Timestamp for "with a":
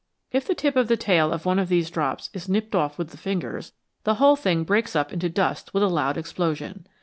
5.75-5.87